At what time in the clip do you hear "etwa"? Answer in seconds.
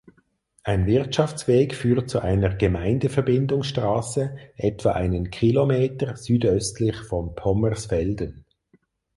4.57-4.93